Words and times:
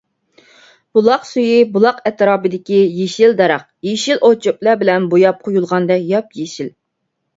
بۇلاق 0.97 1.25
سۈيى 1.31 1.59
بۇلاق 1.75 1.99
ئەتراپىدىكى 2.09 2.79
يېشىل 3.01 3.37
دەرەخ، 3.43 3.67
يېشىل 3.91 4.23
ئوت- 4.29 4.41
چۆپلەر 4.47 4.81
بىلەن 4.85 5.07
بوياپ 5.13 5.45
قويۇلغاندەك 5.49 6.13
ياپيېشىل. 6.15 6.77